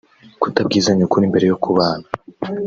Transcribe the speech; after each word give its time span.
Kutabwizanya 0.41 1.03
ukuri 1.05 1.31
mbere 1.31 1.45
yo 1.51 1.57
kubana 1.63 2.07